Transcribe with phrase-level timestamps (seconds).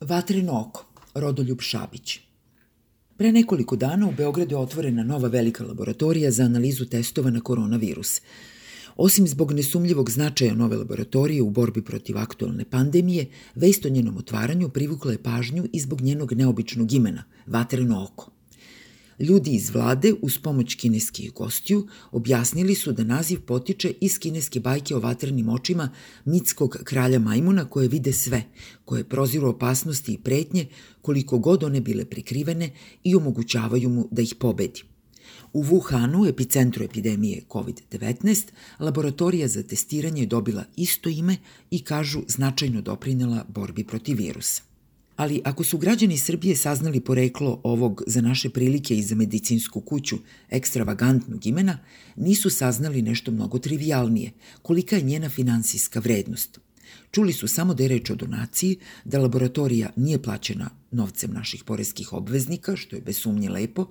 [0.00, 2.20] Vatreno oko, Rodoljub Šabić.
[3.16, 8.20] Pre nekoliko dana u Beogradu je otvorena nova velika laboratorija za analizu testova na koronavirus.
[8.96, 14.68] Osim zbog nesumljivog značaja nove laboratorije u borbi protiv aktualne pandemije, vest o njenom otvaranju
[14.68, 18.35] privukla je pažnju i zbog njenog neobičnog imena, Vatreno oko.
[19.18, 24.96] Ljudi iz vlade uz pomoć kineskih gostiju objasnili su da naziv potiče iz kineske bajke
[24.96, 25.90] o vatrenim očima
[26.24, 28.42] mitskog kralja majmuna koje vide sve,
[28.84, 30.66] koje proziru opasnosti i pretnje
[31.02, 32.70] koliko god one bile prikrivene
[33.04, 34.82] i omogućavaju mu da ih pobedi.
[35.52, 38.44] U Wuhanu, epicentru epidemije COVID-19,
[38.80, 41.36] laboratorija za testiranje je dobila isto ime
[41.70, 44.75] i kažu značajno doprinela borbi protiv virusa.
[45.16, 50.16] Ali ako su građani Srbije saznali poreklo ovog za naše prilike i za medicinsku kuću
[50.50, 51.78] ekstravagantnog imena,
[52.16, 56.65] nisu saznali nešto mnogo trivialnije, kolika je njena finansijska vrednost.
[57.10, 62.12] Čuli su samo da je reč o donaciji, da laboratorija nije plaćena novcem naših poreskih
[62.12, 63.86] obveznika, što je bez sumnje lepo,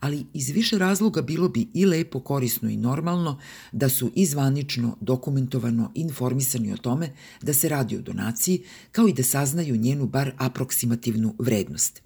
[0.00, 3.40] ali iz više razloga bilo bi i lepo, korisno i normalno
[3.72, 9.22] da su izvanično, dokumentovano informisani o tome da se radi o donaciji, kao i da
[9.22, 12.02] saznaju njenu bar aproksimativnu vrednost.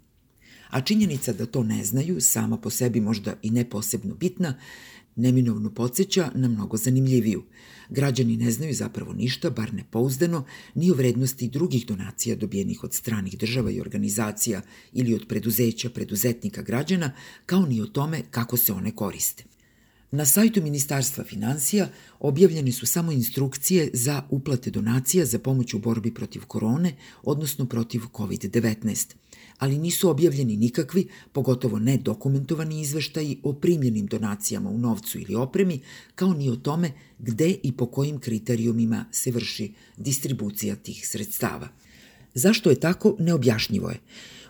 [0.70, 4.54] A činjenica da to ne znaju, sama po sebi možda i ne posebno bitna,
[5.16, 7.44] neminovno podsjeća na mnogo zanimljiviju.
[7.88, 13.38] Građani ne znaju zapravo ništa, bar nepouzdano, ni o vrednosti drugih donacija dobijenih od stranih
[13.38, 17.12] država i organizacija ili od preduzeća, preduzetnika građana,
[17.46, 19.44] kao ni o tome kako se one koriste.
[20.10, 21.88] Na sajtu Ministarstva financija
[22.20, 28.00] objavljene su samo instrukcije za uplate donacija za pomoć u borbi protiv korone, odnosno protiv
[28.00, 29.14] COVID-19,
[29.58, 35.80] ali nisu objavljeni nikakvi, pogotovo ne dokumentovani izveštaji o primljenim donacijama u novcu ili opremi,
[36.14, 41.68] kao ni o tome gde i po kojim kriterijumima se vrši distribucija tih sredstava.
[42.34, 44.00] Zašto je tako, neobjašnjivo je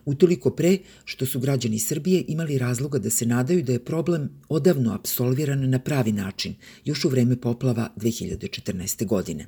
[0.04, 4.94] utoliko pre što su građani Srbije imali razloga da se nadaju da je problem odavno
[4.94, 9.06] absolviran na pravi način, još u vreme poplava 2014.
[9.06, 9.46] godine.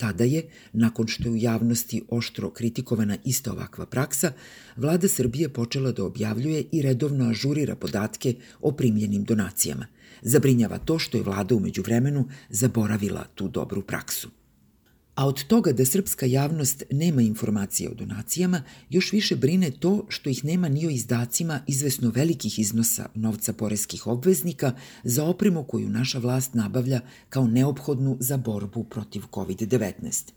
[0.00, 4.32] Tada je, nakon što je u javnosti oštro kritikovana ista ovakva praksa,
[4.76, 9.86] vlada Srbije počela da objavljuje i redovno ažurira podatke o primljenim donacijama.
[10.22, 14.39] Zabrinjava to što je vlada umeđu vremenu zaboravila tu dobru praksu.
[15.20, 20.30] A od toga da srpska javnost nema informacije o donacijama, još više brine to što
[20.30, 24.72] ih nema ni o izdacima izvesno velikih iznosa novca poreskih obveznika
[25.04, 30.32] za opremu koju naša vlast nabavlja kao neophodnu za borbu protiv COVID-19.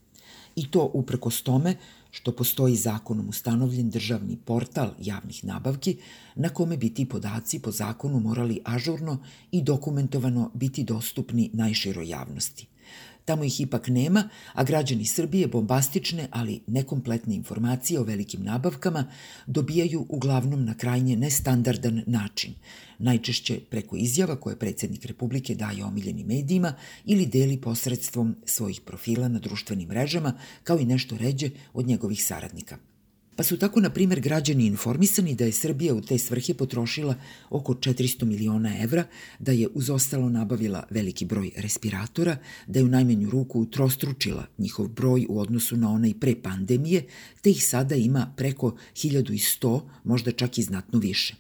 [0.55, 1.75] I to uprkos tome
[2.11, 5.97] što postoji zakonom ustanovljen državni portal javnih nabavki
[6.35, 9.17] na kome bi ti podaci po zakonu morali ažurno
[9.51, 12.72] i dokumentovano biti dostupni najširoj javnosti.
[13.25, 19.05] Tamo ih ipak nema, a građani Srbije bombastične, ali nekompletne informacije o velikim nabavkama
[19.47, 22.53] dobijaju uglavnom na krajnje nestandardan način,
[22.99, 26.73] najčešće preko izjava koje predsednik Republike daje omiljenim medijima
[27.05, 30.33] ili deli posredstvom svojih profila na društvenim mrežama,
[30.63, 32.77] kao i nešto ređe od njegovih saradnika.
[33.35, 37.15] Pa su tako, na primer, građani informisani da je Srbija u te svrhe potrošila
[37.49, 39.03] oko 400 miliona evra,
[39.39, 44.87] da je uz ostalo nabavila veliki broj respiratora, da je u najmenju ruku utrostručila njihov
[44.87, 47.05] broj u odnosu na onaj pre pandemije,
[47.41, 51.35] te ih sada ima preko 1100, možda čak i znatno više.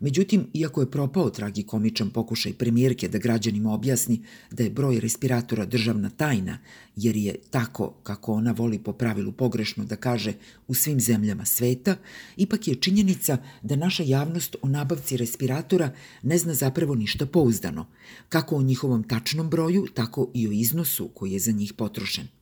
[0.00, 6.10] Međutim, iako je propao tragikomičan pokušaj premijerke da građanima objasni da je broj respiratora državna
[6.10, 6.58] tajna,
[6.96, 10.32] jer je tako, kako ona voli po pravilu pogrešno da kaže,
[10.68, 11.96] u svim zemljama sveta,
[12.36, 15.92] ipak je činjenica da naša javnost o nabavci respiratora
[16.22, 17.86] ne zna zapravo ništa pouzdano,
[18.28, 22.35] kako o njihovom tačnom broju, tako i o iznosu koji je za njih potrošen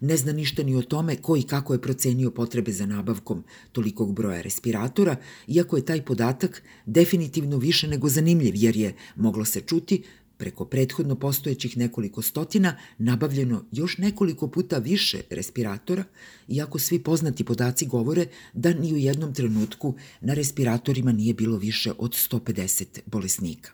[0.00, 4.14] ne zna ništa ni o tome ko i kako je procenio potrebe za nabavkom tolikog
[4.14, 5.16] broja respiratora,
[5.46, 10.02] iako je taj podatak definitivno više nego zanimljiv, jer je, moglo se čuti,
[10.38, 16.04] preko prethodno postojećih nekoliko stotina nabavljeno još nekoliko puta više respiratora,
[16.48, 21.92] iako svi poznati podaci govore da ni u jednom trenutku na respiratorima nije bilo više
[21.98, 23.70] od 150 bolesnika.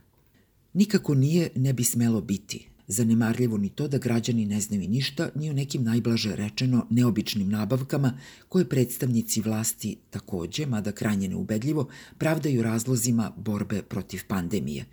[0.72, 5.50] Nikako nije ne bi smelo biti, Zanemarljivo ni to da građani ne znaju ništa ni
[5.50, 11.88] o nekim najblaže rečeno neobičnim nabavkama koje predstavnici vlasti takođe, mada krajnje neubedljivo,
[12.18, 14.84] pravdaju razlozima borbe protiv pandemije.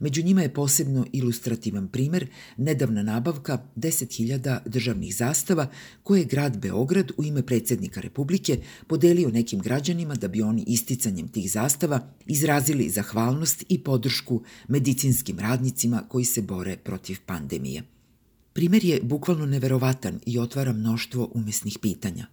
[0.00, 2.26] Među njima je posebno ilustrativan primer
[2.56, 5.70] nedavna nabavka 10.000 državnih zastava
[6.02, 11.28] koje je grad Beograd u ime predsednika Republike podelio nekim građanima da bi oni isticanjem
[11.28, 17.35] tih zastava izrazili zahvalnost i podršku medicinskim radnicima koji se bore protiv pandemije.
[18.52, 22.26] Primer je bukvalno neverovatan i otvara mnoštvo umesnih pitanja.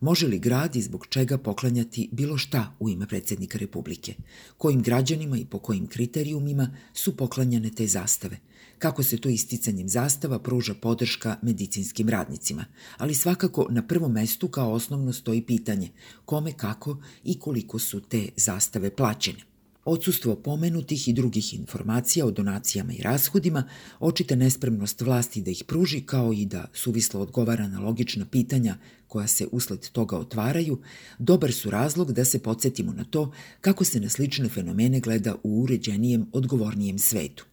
[0.00, 4.14] Može li grad i zbog čega poklanjati bilo šta u ime predsednika Republike?
[4.58, 8.38] Kojim građanima i po kojim kriterijumima su poklanjane te zastave?
[8.78, 12.64] Kako se to isticanjem zastava pruža podrška medicinskim radnicima?
[12.98, 15.90] Ali svakako na prvom mestu kao osnovno stoji pitanje
[16.24, 19.55] kome, kako i koliko su te zastave plaćene.
[19.88, 23.62] Odsustvo pomenutih i drugih informacija o donacijama i rashodima,
[24.00, 28.76] očite nespremnost vlasti da ih pruži, kao i da suvislo odgovara na logična pitanja
[29.08, 30.78] koja se usled toga otvaraju,
[31.18, 35.62] dobar su razlog da se podsjetimo na to kako se na slične fenomene gleda u
[35.62, 37.46] uređenijem, odgovornijem svetu.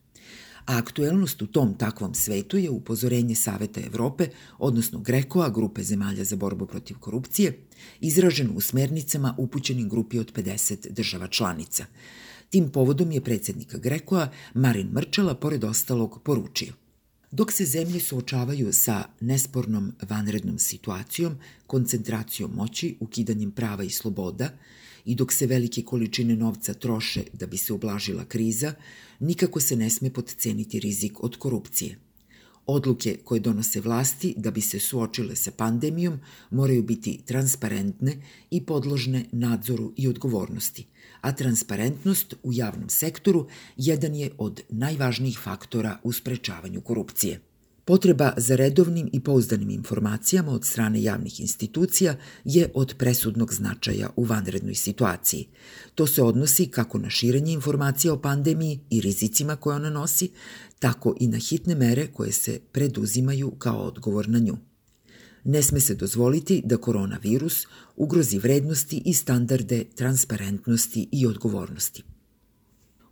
[0.65, 4.27] A aktuelnost u tom takvom svetu je upozorenje Saveta Evrope,
[4.57, 7.59] odnosno Grekoa, grupe zemalja za borbu protiv korupcije,
[8.01, 11.85] izraženo u smernicama upućenim grupi od 50 država članica.
[12.49, 16.73] Tim povodom je predsednik Grekoa, Marin Mrčela, pored ostalog, poručio.
[17.31, 21.37] Dok se zemlje suočavaju sa nespornom vanrednom situacijom,
[21.67, 24.49] koncentracijom moći, ukidanjem prava i sloboda,
[25.05, 28.73] i dok se velike količine novca troše da bi se ublažila kriza,
[29.19, 31.97] nikako se ne sme podceniti rizik od korupcije.
[32.65, 36.19] Odluke koje donose vlasti da bi se suočile sa pandemijom
[36.51, 38.17] moraju biti transparentne
[38.51, 40.85] i podložne nadzoru i odgovornosti,
[41.21, 43.47] a transparentnost u javnom sektoru
[43.77, 47.52] jedan je od najvažnijih faktora u sprečavanju korupcije.
[47.85, 54.23] Potreba za redovnim i pouzdanim informacijama od strane javnih institucija je od presudnog značaja u
[54.23, 55.47] vanrednoj situaciji.
[55.95, 60.29] To se odnosi kako na širenje informacija o pandemiji i rizicima koje ona nosi,
[60.79, 64.57] tako i na hitne mere koje se preduzimaju kao odgovor na nju.
[65.43, 72.03] Ne sme se dozvoliti da koronavirus ugrozi vrednosti i standarde transparentnosti i odgovornosti.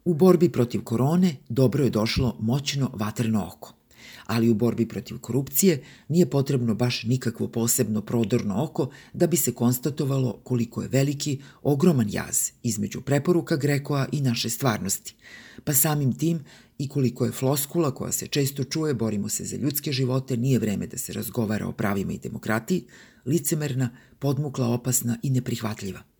[0.05, 3.80] U borbi protiv korone dobro je došlo moćno vatreno oko
[4.25, 9.53] ali u borbi protiv korupcije nije potrebno baš nikakvo posebno prodorno oko da bi se
[9.53, 15.15] konstatovalo koliko je veliki, ogroman jaz između preporuka Grekoa i naše stvarnosti.
[15.63, 16.39] Pa samim tim
[16.77, 20.87] i koliko je floskula koja se često čuje borimo se za ljudske živote, nije vreme
[20.87, 22.83] da se razgovara o pravima i demokratiji,
[23.25, 23.89] licemerna,
[24.19, 26.10] podmukla, opasna i neprihvatljiva.